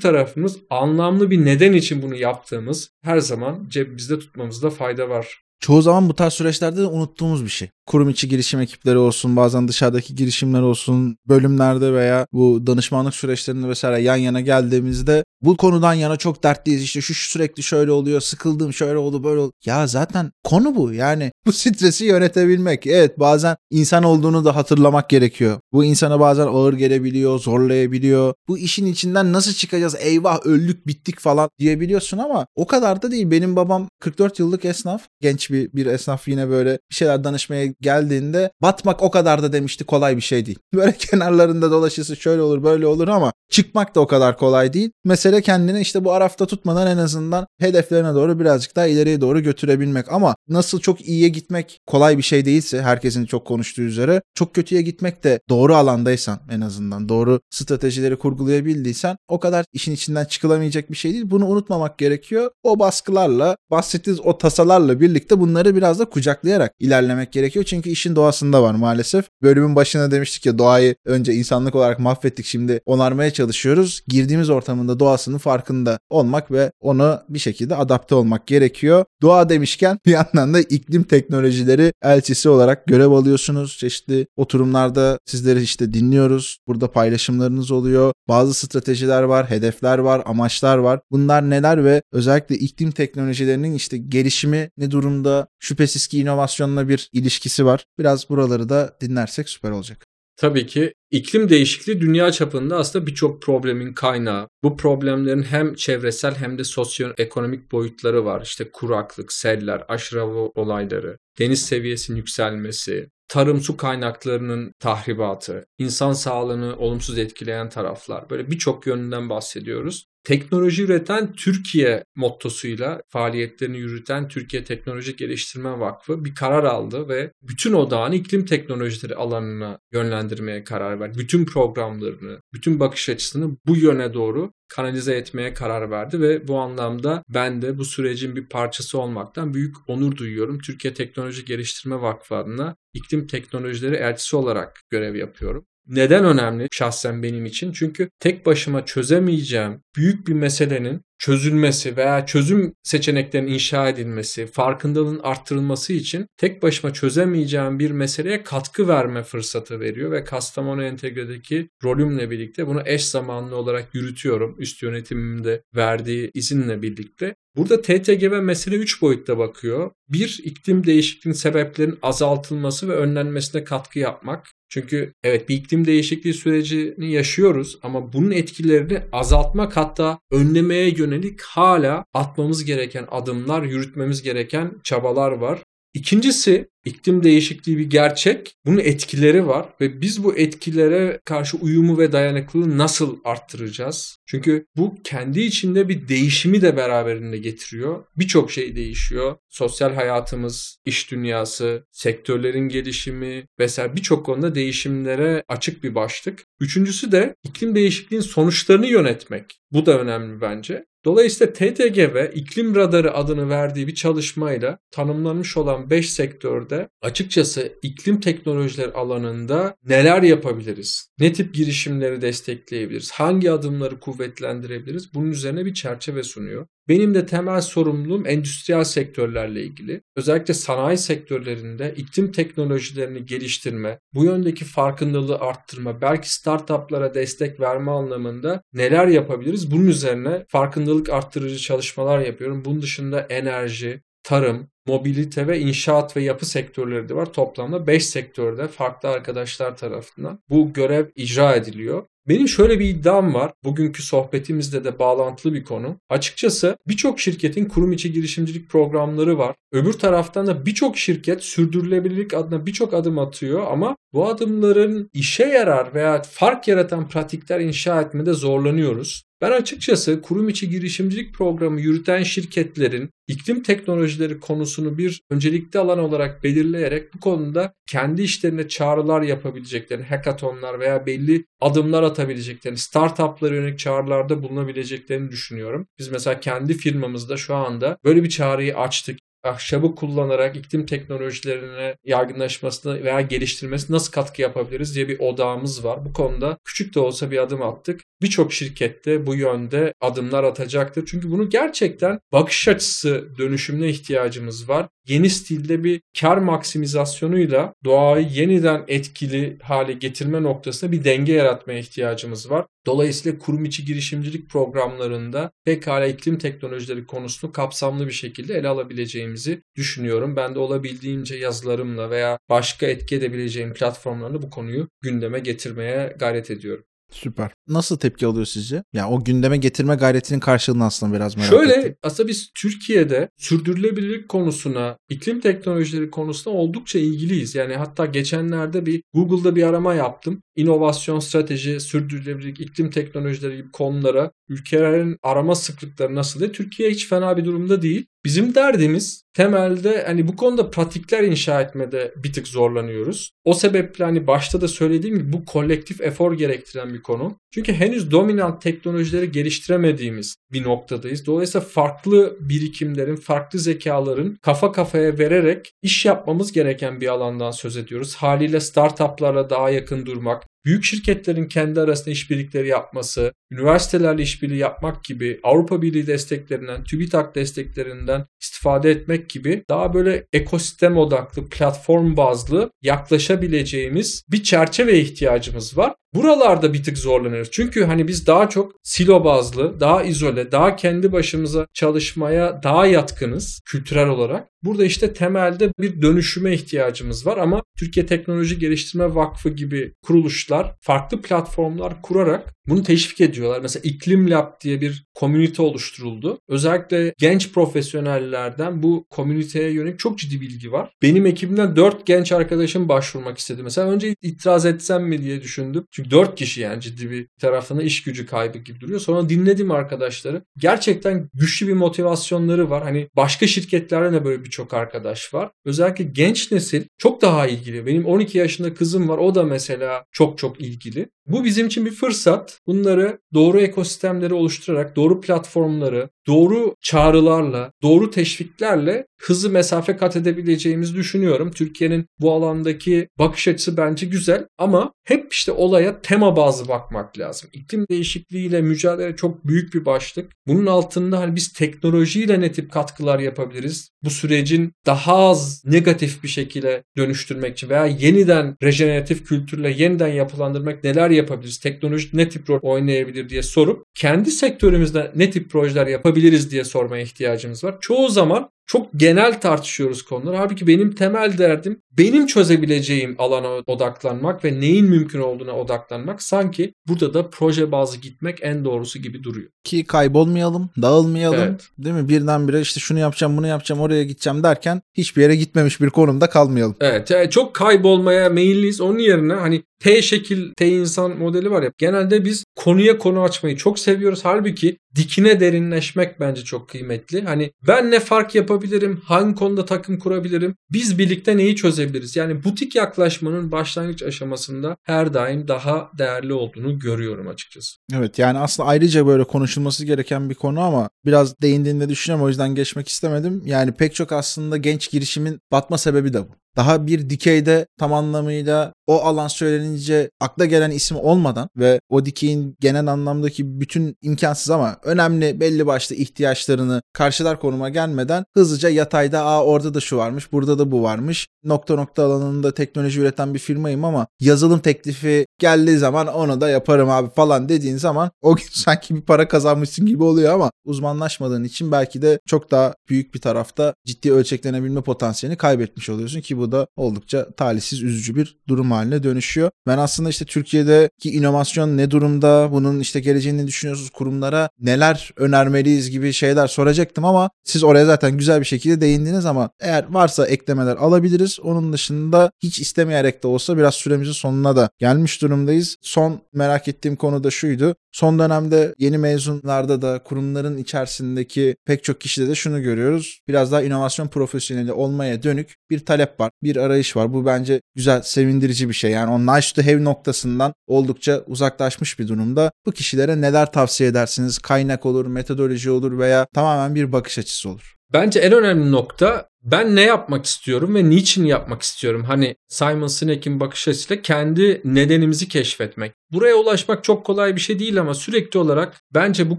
[0.00, 5.42] tarafımız anlamlı bir neden için bunu yaptığımız her zaman cebimizde tutmamızda fayda var.
[5.60, 7.70] Çoğu zaman bu tarz süreçlerde de unuttuğumuz bir şey.
[7.88, 14.02] Kurum içi girişim ekipleri olsun, bazen dışarıdaki girişimler olsun, bölümlerde veya bu danışmanlık süreçlerinde vesaire
[14.02, 16.82] yan yana geldiğimizde bu konudan yana çok dertliyiz.
[16.82, 19.52] İşte şu, şu sürekli şöyle oluyor, sıkıldım, şöyle oldu, böyle oldu.
[19.64, 20.92] Ya zaten konu bu.
[20.92, 22.86] Yani bu stresi yönetebilmek.
[22.86, 25.60] Evet bazen insan olduğunu da hatırlamak gerekiyor.
[25.72, 28.34] Bu insana bazen ağır gelebiliyor, zorlayabiliyor.
[28.48, 29.96] Bu işin içinden nasıl çıkacağız?
[30.00, 33.30] Eyvah öldük, bittik falan diyebiliyorsun ama o kadar da değil.
[33.30, 35.02] Benim babam 44 yıllık esnaf.
[35.20, 39.84] Genç bir, bir esnaf yine böyle bir şeyler danışmaya geldiğinde batmak o kadar da demişti
[39.84, 40.58] kolay bir şey değil.
[40.74, 44.90] Böyle kenarlarında dolaşısı şöyle olur böyle olur ama çıkmak da o kadar kolay değil.
[45.04, 50.12] Mesele kendini işte bu arafta tutmadan en azından hedeflerine doğru birazcık daha ileriye doğru götürebilmek.
[50.12, 54.82] Ama nasıl çok iyiye gitmek kolay bir şey değilse herkesin çok konuştuğu üzere çok kötüye
[54.82, 60.96] gitmek de doğru alandaysan en azından doğru stratejileri kurgulayabildiysen o kadar işin içinden çıkılamayacak bir
[60.96, 61.30] şey değil.
[61.30, 62.50] Bunu unutmamak gerekiyor.
[62.62, 67.64] O baskılarla bahsettiğiniz o tasalarla birlikte bunları biraz da kucaklayarak ilerlemek gerekiyor.
[67.68, 69.24] Çünkü işin doğasında var maalesef.
[69.42, 74.02] Bölümün başına demiştik ya doğayı önce insanlık olarak mahvettik şimdi onarmaya çalışıyoruz.
[74.08, 79.04] Girdiğimiz ortamında doğasının farkında olmak ve onu bir şekilde adapte olmak gerekiyor.
[79.22, 83.78] Doğa demişken bir yandan da iklim teknolojileri elçisi olarak görev alıyorsunuz.
[83.78, 86.58] Çeşitli oturumlarda sizleri işte dinliyoruz.
[86.66, 88.12] Burada paylaşımlarınız oluyor.
[88.28, 91.00] Bazı stratejiler var, hedefler var, amaçlar var.
[91.10, 95.46] Bunlar neler ve özellikle iklim teknolojilerinin işte gelişimi ne durumda?
[95.60, 97.84] Şüphesiz ki inovasyonla bir ilişkisi var.
[97.98, 100.04] Biraz buraları da dinlersek süper olacak.
[100.38, 104.48] Tabii ki iklim değişikliği dünya çapında aslında birçok problemin kaynağı.
[104.62, 108.42] Bu problemlerin hem çevresel hem de sosyoekonomik boyutları var.
[108.42, 117.18] İşte kuraklık, seller, aşırı olayları, deniz seviyesinin yükselmesi, tarım su kaynaklarının tahribatı, insan sağlığını olumsuz
[117.18, 118.30] etkileyen taraflar.
[118.30, 120.06] Böyle birçok yönünden bahsediyoruz.
[120.28, 127.72] Teknoloji üreten Türkiye mottosuyla faaliyetlerini yürüten Türkiye Teknoloji Geliştirme Vakfı bir karar aldı ve bütün
[127.72, 131.18] odağını iklim teknolojileri alanına yönlendirmeye karar verdi.
[131.18, 137.24] Bütün programlarını, bütün bakış açısını bu yöne doğru kanalize etmeye karar verdi ve bu anlamda
[137.28, 140.58] ben de bu sürecin bir parçası olmaktan büyük onur duyuyorum.
[140.58, 145.64] Türkiye Teknoloji Geliştirme Vakfı adına iklim teknolojileri elçisi olarak görev yapıyorum.
[145.88, 147.72] Neden önemli şahsen benim için?
[147.72, 155.92] Çünkü tek başıma çözemeyeceğim büyük bir meselenin çözülmesi veya çözüm seçeneklerinin inşa edilmesi, farkındalığın arttırılması
[155.92, 162.66] için tek başıma çözemeyeceğim bir meseleye katkı verme fırsatı veriyor ve Kastamonu Entegre'deki rolümle birlikte
[162.66, 164.56] bunu eş zamanlı olarak yürütüyorum.
[164.58, 167.34] Üst yönetimimde verdiği izinle birlikte.
[167.58, 169.90] Burada TTG ve mesele 3 boyutta bakıyor.
[170.08, 174.46] Bir, iklim değişikliğinin sebeplerinin azaltılması ve önlenmesine katkı yapmak.
[174.68, 182.04] Çünkü evet bir iklim değişikliği sürecini yaşıyoruz ama bunun etkilerini azaltmak hatta önlemeye yönelik hala
[182.14, 185.62] atmamız gereken adımlar, yürütmemiz gereken çabalar var.
[185.94, 188.54] İkincisi iklim değişikliği bir gerçek.
[188.66, 194.18] Bunun etkileri var ve biz bu etkilere karşı uyumu ve dayanıklılığı nasıl arttıracağız?
[194.26, 198.04] Çünkü bu kendi içinde bir değişimi de beraberinde getiriyor.
[198.16, 199.36] Birçok şey değişiyor.
[199.48, 206.44] Sosyal hayatımız, iş dünyası, sektörlerin gelişimi vesaire birçok konuda değişimlere açık bir başlık.
[206.60, 209.60] Üçüncüsü de iklim değişikliğinin sonuçlarını yönetmek.
[209.72, 210.84] Bu da önemli bence.
[211.04, 218.20] Dolayısıyla TTG ve iklim radarı adını verdiği bir çalışmayla tanımlanmış olan 5 sektörde açıkçası iklim
[218.20, 221.12] teknolojileri alanında neler yapabiliriz?
[221.18, 223.10] Ne tip girişimleri destekleyebiliriz?
[223.10, 225.14] Hangi adımları kuvvetlendirebiliriz?
[225.14, 226.66] Bunun üzerine bir çerçeve sunuyor.
[226.88, 230.02] Benim de temel sorumluluğum endüstriyel sektörlerle ilgili.
[230.16, 238.62] Özellikle sanayi sektörlerinde iklim teknolojilerini geliştirme, bu yöndeki farkındalığı arttırma, belki startuplara destek verme anlamında
[238.72, 239.70] neler yapabiliriz?
[239.70, 242.64] Bunun üzerine farkındalık arttırıcı çalışmalar yapıyorum.
[242.64, 247.32] Bunun dışında enerji, tarım, mobilite ve inşaat ve yapı sektörleri de var.
[247.32, 252.06] Toplamda 5 sektörde farklı arkadaşlar tarafından bu görev icra ediliyor.
[252.28, 253.52] Benim şöyle bir iddiam var.
[253.64, 255.96] Bugünkü sohbetimizde de bağlantılı bir konu.
[256.08, 259.56] Açıkçası birçok şirketin kurum içi girişimcilik programları var.
[259.72, 265.94] Öbür taraftan da birçok şirket sürdürülebilirlik adına birçok adım atıyor ama bu adımların işe yarar
[265.94, 269.27] veya fark yaratan pratikler inşa etmede zorlanıyoruz.
[269.40, 276.44] Ben açıkçası kurum içi girişimcilik programı yürüten şirketlerin iklim teknolojileri konusunu bir öncelikli alan olarak
[276.44, 284.42] belirleyerek bu konuda kendi işlerine çağrılar yapabileceklerini, hackathonlar veya belli adımlar atabileceklerini, startuplara yönelik çağrılarda
[284.42, 285.86] bulunabileceklerini düşünüyorum.
[285.98, 292.94] Biz mesela kendi firmamızda şu anda böyle bir çağrıyı açtık ahşabı kullanarak iklim teknolojilerine yaygınlaşmasına
[292.94, 296.04] veya geliştirmesine nasıl katkı yapabiliriz diye bir odağımız var.
[296.04, 298.00] Bu konuda küçük de olsa bir adım attık.
[298.22, 301.04] Birçok şirkette bu yönde adımlar atacaktır.
[301.06, 304.88] Çünkü bunu gerçekten bakış açısı dönüşümüne ihtiyacımız var.
[305.08, 312.50] Yeni stilde bir kar maksimizasyonuyla doğayı yeniden etkili hale getirme noktasında bir denge yaratmaya ihtiyacımız
[312.50, 312.66] var.
[312.86, 320.36] Dolayısıyla kurum içi girişimcilik programlarında pekala iklim teknolojileri konusunu kapsamlı bir şekilde ele alabileceğimizi düşünüyorum.
[320.36, 326.84] Ben de olabildiğince yazılarımla veya başka etki edebileceğim platformlarla bu konuyu gündeme getirmeye gayret ediyorum.
[327.10, 327.50] Süper.
[327.68, 328.76] Nasıl tepki alıyor sizce?
[328.76, 331.82] Ya yani o gündeme getirme gayretinin karşılığını aslında biraz merak Şöyle, ettim.
[331.82, 337.54] Şöyle aslında biz Türkiye'de sürdürülebilirlik konusuna, iklim teknolojileri konusuna oldukça ilgiliyiz.
[337.54, 340.42] Yani hatta geçenlerde bir Google'da bir arama yaptım.
[340.56, 346.52] İnovasyon, strateji, sürdürülebilirlik, iklim teknolojileri gibi konulara ülkelerin arama sıklıkları nasıl diye.
[346.52, 348.06] Türkiye hiç fena bir durumda değil.
[348.24, 353.30] Bizim derdimiz temelde hani bu konuda pratikler inşa etmede bir tık zorlanıyoruz.
[353.44, 357.36] O sebeple hani başta da söylediğim gibi bu kolektif efor gerektiren bir konu.
[357.54, 361.26] Çünkü henüz dominant teknolojileri geliştiremediğimiz bir noktadayız.
[361.26, 368.14] Dolayısıyla farklı birikimlerin, farklı zekaların kafa kafaya vererek iş yapmamız gereken bir alandan söz ediyoruz.
[368.14, 375.40] Haliyle startuplara daha yakın durmak, büyük şirketlerin kendi arasında işbirlikleri yapması, üniversitelerle işbirliği yapmak gibi
[375.42, 384.24] Avrupa Birliği desteklerinden, TÜBİTAK desteklerinden istifade etmek gibi daha böyle ekosistem odaklı, platform bazlı yaklaşabileceğimiz
[384.30, 385.94] bir çerçeve ihtiyacımız var.
[386.14, 387.48] Buralarda bir tık zorlanıyoruz.
[387.52, 393.60] Çünkü hani biz daha çok silo bazlı, daha izole, daha kendi başımıza çalışmaya daha yatkınız
[393.64, 394.48] kültürel olarak.
[394.62, 401.22] Burada işte temelde bir dönüşüme ihtiyacımız var ama Türkiye Teknoloji Geliştirme Vakfı gibi kuruluşlar farklı
[401.22, 403.60] platformlar kurarak bunu teşvik ediyorlar.
[403.60, 406.38] Mesela İklim Lab diye bir komünite oluşturuldu.
[406.48, 410.90] Özellikle genç profesyonellerden bu komüniteye yönelik çok ciddi bilgi var.
[411.02, 413.62] Benim ekibimden 4 genç arkadaşım başvurmak istedi.
[413.62, 415.84] Mesela önce itiraz etsem mi diye düşündüm.
[415.90, 419.00] Çünkü 4 kişi yani ciddi bir tarafına iş gücü kaybı gibi duruyor.
[419.00, 420.42] Sonra dinledim arkadaşları.
[420.58, 422.82] Gerçekten güçlü bir motivasyonları var.
[422.82, 425.50] Hani başka şirketlerde de böyle birçok arkadaş var.
[425.64, 427.86] Özellikle genç nesil çok daha ilgili.
[427.86, 429.18] Benim 12 yaşında kızım var.
[429.18, 431.08] O da mesela çok çok ilgili.
[431.28, 432.60] Bu bizim için bir fırsat.
[432.66, 441.50] Bunları doğru ekosistemleri oluşturarak, doğru platformları, doğru çağrılarla, doğru teşviklerle hızlı mesafe kat edebileceğimizi düşünüyorum.
[441.50, 447.50] Türkiye'nin bu alandaki bakış açısı bence güzel ama hep işte olaya tema bazlı bakmak lazım.
[447.52, 450.32] İklim değişikliğiyle mücadele çok büyük bir başlık.
[450.46, 453.90] Bunun altında hani biz teknolojiyle ne tip katkılar yapabiliriz?
[454.04, 460.84] Bu sürecin daha az negatif bir şekilde dönüştürmek için veya yeniden rejeneratif kültürle yeniden yapılandırmak
[460.84, 461.58] neler yapabiliriz?
[461.58, 467.02] Teknoloji ne tip rol oynayabilir diye sorup kendi sektörümüzde ne tip projeler yapabiliriz diye sormaya
[467.02, 467.76] ihtiyacımız var.
[467.80, 470.36] Çoğu zaman çok genel tartışıyoruz konuları.
[470.36, 476.22] Halbuki benim temel derdim benim çözebileceğim alana odaklanmak ve neyin mümkün olduğuna odaklanmak.
[476.22, 479.48] Sanki burada da proje bazı gitmek en doğrusu gibi duruyor.
[479.64, 481.40] Ki kaybolmayalım, dağılmayalım.
[481.40, 481.68] Evet.
[481.78, 482.08] Değil mi?
[482.08, 486.76] Birdenbire işte şunu yapacağım, bunu yapacağım, oraya gideceğim derken hiçbir yere gitmemiş bir konumda kalmayalım.
[486.80, 488.80] Evet yani çok kaybolmaya meyilliyiz.
[488.80, 491.72] Onun yerine hani T şekil T insan modeli var ya.
[491.78, 494.20] Genelde biz konuya konu açmayı çok seviyoruz.
[494.22, 497.22] Halbuki dikine derinleşmek bence çok kıymetli.
[497.22, 499.00] Hani ben ne fark yapabilirim?
[499.04, 500.56] Hangi konuda takım kurabilirim?
[500.72, 502.16] Biz birlikte neyi çözebiliriz?
[502.16, 507.76] Yani butik yaklaşmanın başlangıç aşamasında her daim daha değerli olduğunu görüyorum açıkçası.
[507.94, 512.54] Evet yani aslında ayrıca böyle konuşulması gereken bir konu ama biraz değindiğinde düşünüyorum o yüzden
[512.54, 513.42] geçmek istemedim.
[513.44, 518.72] Yani pek çok aslında genç girişimin batma sebebi de bu daha bir dikeyde tam anlamıyla
[518.86, 524.76] o alan söylenince akla gelen isim olmadan ve o dikeyin genel anlamdaki bütün imkansız ama
[524.82, 530.58] önemli belli başlı ihtiyaçlarını karşılar konuma gelmeden hızlıca yatayda aa orada da şu varmış burada
[530.58, 536.06] da bu varmış nokta nokta alanında teknoloji üreten bir firmayım ama yazılım teklifi geldiği zaman
[536.06, 540.34] onu da yaparım abi falan dediğin zaman o gün sanki bir para kazanmışsın gibi oluyor
[540.34, 546.20] ama uzmanlaşmadığın için belki de çok daha büyük bir tarafta ciddi ölçeklenebilme potansiyelini kaybetmiş oluyorsun
[546.20, 549.50] ki bu da oldukça talihsiz üzücü bir durum haline dönüşüyor.
[549.66, 556.12] Ben aslında işte Türkiye'deki inovasyon ne durumda, bunun işte geleceğini düşünüyorsunuz, kurumlara neler önermeliyiz gibi
[556.12, 561.40] şeyler soracaktım ama siz oraya zaten güzel bir şekilde değindiniz ama eğer varsa eklemeler alabiliriz.
[561.40, 565.76] Onun dışında hiç istemeyerek de olsa biraz süremizin sonuna da gelmiş durumdayız.
[565.82, 567.74] Son merak ettiğim konu da şuydu.
[567.92, 573.20] Son dönemde yeni mezunlarda da kurumların içerisindeki pek çok kişide de şunu görüyoruz.
[573.28, 577.12] Biraz daha inovasyon profesyoneli olmaya dönük bir talep var, bir arayış var.
[577.12, 578.90] Bu bence güzel, sevindirici bir şey.
[578.90, 582.50] Yani o nice to have noktasından oldukça uzaklaşmış bir durumda.
[582.66, 584.38] Bu kişilere neler tavsiye edersiniz?
[584.38, 587.74] Kaynak olur, metodoloji olur veya tamamen bir bakış açısı olur.
[587.92, 592.04] Bence en önemli nokta ben ne yapmak istiyorum ve niçin yapmak istiyorum?
[592.04, 595.92] Hani Simon Sinek'in bakış açısıyla kendi nedenimizi keşfetmek.
[596.12, 599.38] Buraya ulaşmak çok kolay bir şey değil ama sürekli olarak bence bu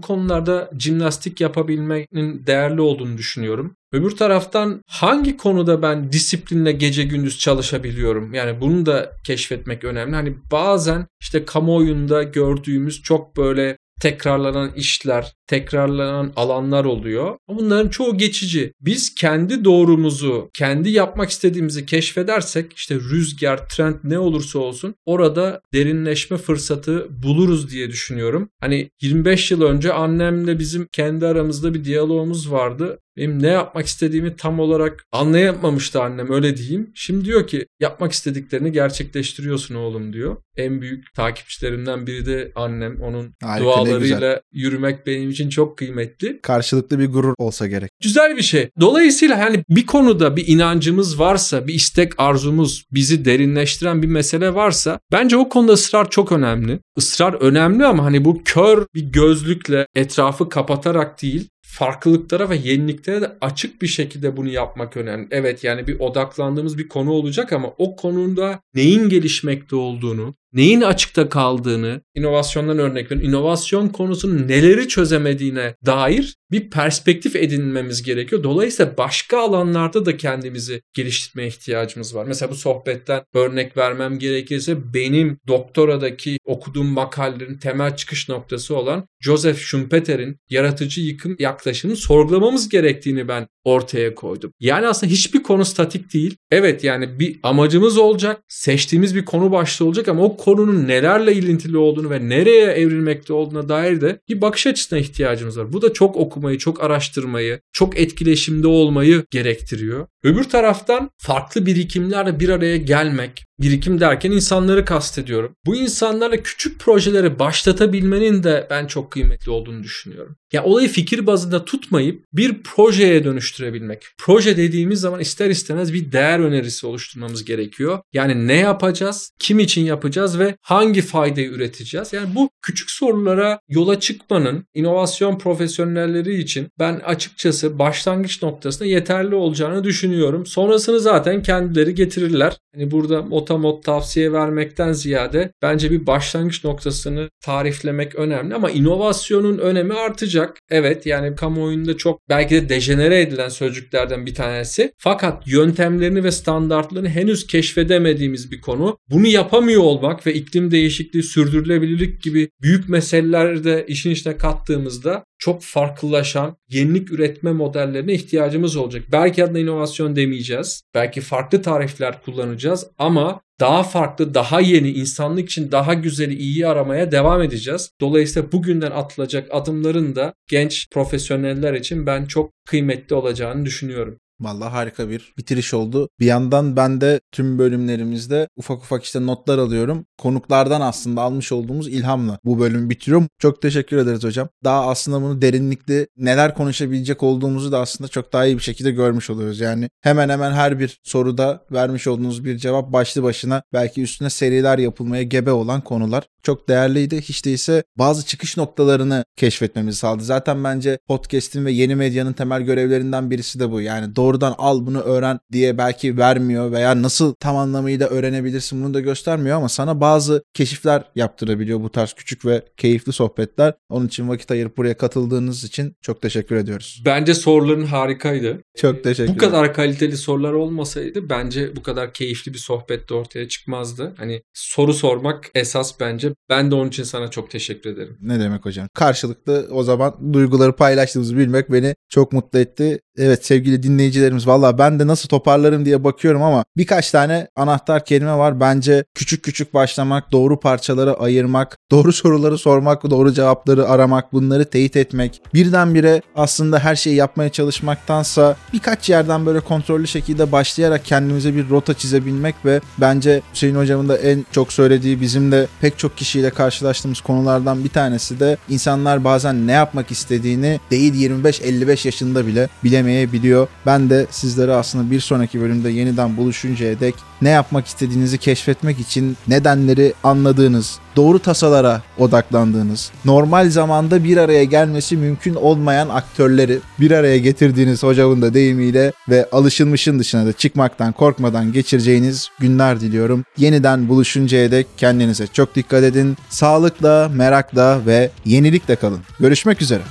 [0.00, 3.76] konularda jimnastik yapabilmenin değerli olduğunu düşünüyorum.
[3.92, 8.34] Öbür taraftan hangi konuda ben disiplinle gece gündüz çalışabiliyorum?
[8.34, 10.14] Yani bunu da keşfetmek önemli.
[10.14, 17.36] Hani bazen işte kamuoyunda gördüğümüz çok böyle tekrarlanan işler, tekrarlanan alanlar oluyor.
[17.48, 18.72] Bunların çoğu geçici.
[18.80, 26.36] Biz kendi doğrumuzu, kendi yapmak istediğimizi keşfedersek işte rüzgar, trend ne olursa olsun orada derinleşme
[26.36, 28.48] fırsatı buluruz diye düşünüyorum.
[28.60, 32.98] Hani 25 yıl önce annemle bizim kendi aramızda bir diyalogumuz vardı.
[33.20, 36.90] Benim ne yapmak istediğimi tam olarak anlayamamıştı annem öyle diyeyim.
[36.94, 40.36] Şimdi diyor ki yapmak istediklerini gerçekleştiriyorsun oğlum diyor.
[40.56, 43.00] En büyük takipçilerimden biri de annem.
[43.00, 46.40] Onun Harika, dualarıyla yürümek benim için çok kıymetli.
[46.42, 47.90] Karşılıklı bir gurur olsa gerek.
[48.02, 48.70] Güzel bir şey.
[48.80, 55.00] Dolayısıyla hani bir konuda bir inancımız varsa, bir istek arzumuz bizi derinleştiren bir mesele varsa
[55.12, 56.78] bence o konuda ısrar çok önemli.
[56.96, 63.36] Israr önemli ama hani bu kör bir gözlükle etrafı kapatarak değil, farklılıklara ve yeniliklere de
[63.40, 65.28] açık bir şekilde bunu yapmak önemli.
[65.30, 71.28] Evet yani bir odaklandığımız bir konu olacak ama o konuda neyin gelişmekte olduğunu, neyin açıkta
[71.28, 73.20] kaldığını, inovasyondan örnek verin.
[73.20, 78.42] İnovasyon konusunun neleri çözemediğine dair bir perspektif edinmemiz gerekiyor.
[78.42, 82.24] Dolayısıyla başka alanlarda da kendimizi geliştirmeye ihtiyacımız var.
[82.24, 89.58] Mesela bu sohbetten örnek vermem gerekirse benim doktoradaki okuduğum makalelerin temel çıkış noktası olan Joseph
[89.58, 94.52] Schumpeter'in yaratıcı yıkım yaklaşımını sorgulamamız gerektiğini ben ortaya koydum.
[94.60, 96.36] Yani aslında hiçbir konu statik değil.
[96.50, 101.76] Evet yani bir amacımız olacak, seçtiğimiz bir konu başlığı olacak ama o konunun nelerle ilintili
[101.76, 105.72] olduğunu ve nereye evrilmekte olduğuna dair de bir bakış açısına ihtiyacımız var.
[105.72, 110.06] Bu da çok okumayı, çok araştırmayı, çok etkileşimde olmayı gerektiriyor.
[110.24, 115.56] Öbür taraftan farklı birikimlerle bir araya gelmek, birikim derken insanları kastediyorum.
[115.66, 120.36] Bu insanlarla küçük projeleri başlatabilmenin de ben çok kıymetli olduğunu düşünüyorum.
[120.52, 124.06] Ya olayı fikir bazında tutmayıp bir projeye dönüştürebilmek.
[124.18, 127.98] Proje dediğimiz zaman ister istemez bir değer önerisi oluşturmamız gerekiyor.
[128.12, 132.12] Yani ne yapacağız, kim için yapacağız ve hangi faydayı üreteceğiz?
[132.12, 139.84] Yani bu küçük sorulara yola çıkmanın inovasyon profesyonelleri için ben açıkçası başlangıç noktasında yeterli olacağını
[139.84, 140.46] düşünüyorum.
[140.46, 142.56] Sonrasını zaten kendileri getirirler.
[142.74, 149.94] Hani burada otomot tavsiye vermekten ziyade bence bir başlangıç noktasını tariflemek önemli ama inovasyonun önemi
[149.94, 150.58] artacak.
[150.70, 154.92] Evet yani kamuoyunda çok belki de dejenere edilen sözcüklerden bir tanesi.
[154.98, 158.98] Fakat yöntemlerini ve standartlarını henüz keşfedemediğimiz bir konu.
[159.10, 165.62] Bunu yapamıyor olmak ve iklim değişikliği, sürdürülebilirlik gibi büyük meseleleri de işin içine kattığımızda çok
[165.62, 169.02] farklılaşan yenilik üretme modellerine ihtiyacımız olacak.
[169.12, 170.82] Belki adına inovasyon demeyeceğiz.
[170.94, 177.12] Belki farklı tarifler kullanacağız ama daha farklı, daha yeni, insanlık için daha güzeli, iyiyi aramaya
[177.12, 177.90] devam edeceğiz.
[178.00, 184.18] Dolayısıyla bugünden atılacak adımların da genç profesyoneller için ben çok kıymetli olacağını düşünüyorum.
[184.40, 186.08] Vallahi harika bir bitiriş oldu.
[186.20, 190.06] Bir yandan ben de tüm bölümlerimizde ufak ufak işte notlar alıyorum.
[190.18, 193.28] Konuklardan aslında almış olduğumuz ilhamla bu bölümü bitiriyorum.
[193.38, 194.48] Çok teşekkür ederiz hocam.
[194.64, 199.30] Daha aslında bunu derinlikli neler konuşabilecek olduğumuzu da aslında çok daha iyi bir şekilde görmüş
[199.30, 199.60] oluyoruz.
[199.60, 204.78] Yani hemen hemen her bir soruda vermiş olduğunuz bir cevap başlı başına belki üstüne seriler
[204.78, 206.24] yapılmaya gebe olan konular.
[206.42, 207.20] Çok değerliydi.
[207.20, 210.24] Hiç değilse bazı çıkış noktalarını keşfetmemizi sağladı.
[210.24, 213.80] Zaten bence podcast'in ve yeni medyanın temel görevlerinden birisi de bu.
[213.80, 219.00] Yani doğrudan al bunu öğren diye belki vermiyor veya nasıl tam anlamıyla öğrenebilirsin bunu da
[219.00, 223.74] göstermiyor ama sana bazı keşifler yaptırabiliyor bu tarz küçük ve keyifli sohbetler.
[223.88, 227.02] Onun için vakit ayırıp buraya katıldığınız için çok teşekkür ediyoruz.
[227.06, 228.62] Bence soruların harikaydı.
[228.76, 233.48] Çok teşekkür Bu kadar kaliteli sorular olmasaydı bence bu kadar keyifli bir sohbet de ortaya
[233.48, 234.14] çıkmazdı.
[234.16, 236.32] Hani soru sormak esas bence.
[236.48, 238.16] Ben de onun için sana çok teşekkür ederim.
[238.20, 238.88] Ne demek hocam?
[238.94, 243.00] Karşılıklı o zaman duyguları paylaştığımızı bilmek beni çok mutlu etti.
[243.16, 243.82] Evet sevgili
[244.20, 248.60] dinleyicilerimiz valla ben de nasıl toparlarım diye bakıyorum ama birkaç tane anahtar kelime var.
[248.60, 254.96] Bence küçük küçük başlamak, doğru parçaları ayırmak, doğru soruları sormak, doğru cevapları aramak, bunları teyit
[254.96, 255.42] etmek.
[255.54, 261.94] Birdenbire aslında her şeyi yapmaya çalışmaktansa birkaç yerden böyle kontrollü şekilde başlayarak kendimize bir rota
[261.94, 267.20] çizebilmek ve bence Hüseyin hocamın da en çok söylediği bizim de pek çok kişiyle karşılaştığımız
[267.20, 273.68] konulardan bir tanesi de insanlar bazen ne yapmak istediğini değil 25-55 yaşında bile bilemeyebiliyor.
[274.10, 279.36] Ben de sizlere aslında bir sonraki bölümde yeniden buluşuncaya dek ne yapmak istediğinizi keşfetmek için
[279.48, 287.38] nedenleri anladığınız, doğru tasalara odaklandığınız, normal zamanda bir araya gelmesi mümkün olmayan aktörleri bir araya
[287.38, 293.44] getirdiğiniz hocamın da deyimiyle ve alışılmışın dışına da çıkmaktan korkmadan geçireceğiniz günler diliyorum.
[293.56, 296.36] Yeniden buluşuncaya dek kendinize çok dikkat edin.
[296.48, 299.20] Sağlıkla, merakla ve yenilikle kalın.
[299.40, 300.02] Görüşmek üzere.